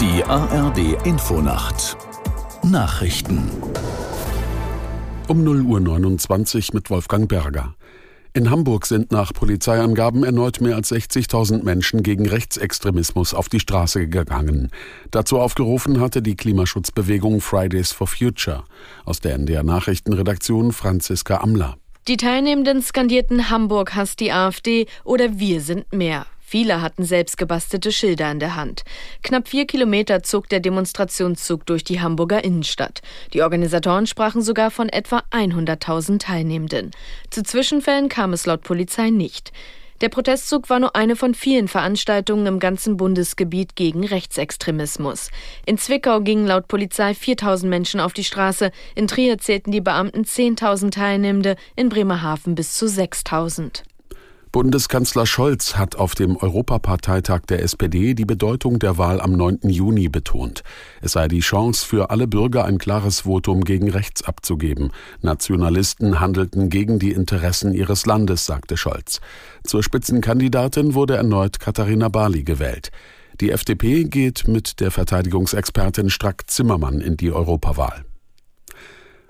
[0.00, 1.98] Die ARD Infonacht
[2.62, 3.50] Nachrichten
[5.28, 7.74] um 0.29 Uhr mit Wolfgang Berger.
[8.32, 14.08] In Hamburg sind nach Polizeiangaben erneut mehr als 60.000 Menschen gegen Rechtsextremismus auf die Straße
[14.08, 14.70] gegangen.
[15.10, 18.64] Dazu aufgerufen hatte die Klimaschutzbewegung Fridays for Future.
[19.04, 21.76] Aus der NDR Nachrichtenredaktion Franziska Amler.
[22.08, 26.24] Die Teilnehmenden skandierten Hamburg hasst die AfD oder Wir sind mehr.
[26.50, 28.82] Viele hatten selbst gebastelte Schilder in der Hand.
[29.22, 33.02] Knapp vier Kilometer zog der Demonstrationszug durch die Hamburger Innenstadt.
[33.32, 36.90] Die Organisatoren sprachen sogar von etwa 100.000 Teilnehmenden.
[37.30, 39.52] Zu Zwischenfällen kam es laut Polizei nicht.
[40.00, 45.30] Der Protestzug war nur eine von vielen Veranstaltungen im ganzen Bundesgebiet gegen Rechtsextremismus.
[45.66, 50.24] In Zwickau gingen laut Polizei 4000 Menschen auf die Straße, in Trier zählten die Beamten
[50.24, 53.84] 10.000 Teilnehmende, in Bremerhaven bis zu 6000.
[54.52, 59.60] Bundeskanzler Scholz hat auf dem Europaparteitag der SPD die Bedeutung der Wahl am 9.
[59.62, 60.64] Juni betont.
[61.00, 64.90] Es sei die Chance für alle Bürger, ein klares Votum gegen rechts abzugeben.
[65.22, 69.20] Nationalisten handelten gegen die Interessen ihres Landes, sagte Scholz.
[69.62, 72.90] Zur Spitzenkandidatin wurde erneut Katharina Barley gewählt.
[73.40, 78.04] Die FDP geht mit der Verteidigungsexpertin Strack Zimmermann in die Europawahl.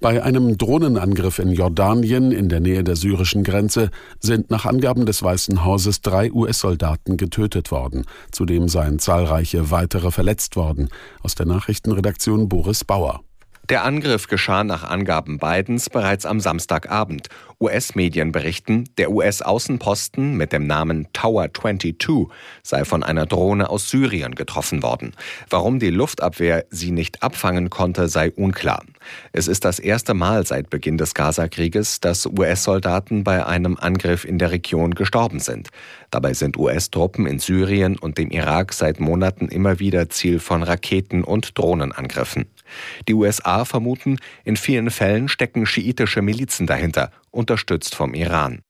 [0.00, 5.22] Bei einem Drohnenangriff in Jordanien in der Nähe der syrischen Grenze sind nach Angaben des
[5.22, 8.04] Weißen Hauses drei US-Soldaten getötet worden.
[8.30, 10.88] Zudem seien zahlreiche weitere verletzt worden.
[11.22, 13.25] Aus der Nachrichtenredaktion Boris Bauer.
[13.68, 17.30] Der Angriff geschah nach Angaben Bidens bereits am Samstagabend.
[17.58, 22.28] US-Medien berichten, der US-Außenposten mit dem Namen Tower 22
[22.62, 25.14] sei von einer Drohne aus Syrien getroffen worden.
[25.50, 28.84] Warum die Luftabwehr sie nicht abfangen konnte, sei unklar.
[29.32, 34.38] Es ist das erste Mal seit Beginn des Gaza-Krieges, dass US-Soldaten bei einem Angriff in
[34.38, 35.70] der Region gestorben sind.
[36.12, 41.24] Dabei sind US-Truppen in Syrien und dem Irak seit Monaten immer wieder Ziel von Raketen-
[41.24, 42.46] und Drohnenangriffen.
[43.08, 48.62] Die USA vermuten, in vielen Fällen stecken schiitische Milizen dahinter, unterstützt vom Iran.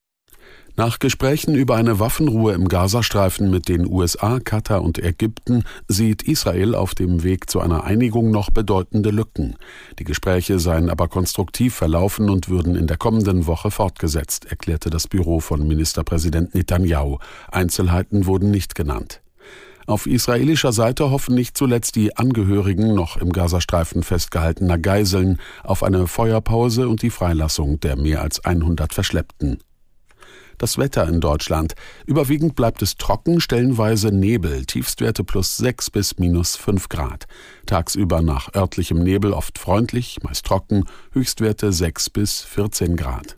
[0.79, 6.75] Nach Gesprächen über eine Waffenruhe im Gazastreifen mit den USA, Katar und Ägypten sieht Israel
[6.75, 9.57] auf dem Weg zu einer Einigung noch bedeutende Lücken.
[9.99, 15.09] Die Gespräche seien aber konstruktiv verlaufen und würden in der kommenden Woche fortgesetzt, erklärte das
[15.09, 17.21] Büro von Ministerpräsident Netanyahu.
[17.51, 19.23] Einzelheiten wurden nicht genannt.
[19.87, 26.09] Auf israelischer Seite hoffen nicht zuletzt die Angehörigen noch im Gazastreifen festgehaltener Geiseln auf eine
[26.09, 29.59] Feuerpause und die Freilassung der mehr als 100 Verschleppten.
[30.59, 31.75] Das Wetter in Deutschland.
[32.07, 37.27] Überwiegend bleibt es trocken, stellenweise Nebel, Tiefstwerte plus 6 bis minus 5 Grad.
[37.67, 43.37] Tagsüber nach örtlichem Nebel oft freundlich, meist trocken, Höchstwerte 6 bis 14 Grad.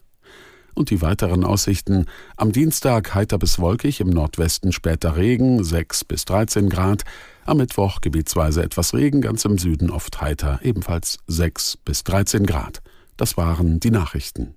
[0.78, 2.06] Und die weiteren Aussichten.
[2.36, 7.02] Am Dienstag heiter bis wolkig, im Nordwesten später Regen, 6 bis 13 Grad.
[7.44, 12.80] Am Mittwoch gebietsweise etwas Regen, ganz im Süden oft heiter, ebenfalls 6 bis 13 Grad.
[13.16, 14.54] Das waren die Nachrichten.